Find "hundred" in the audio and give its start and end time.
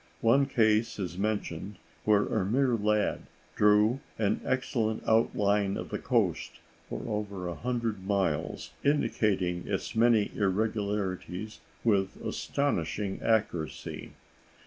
7.53-8.03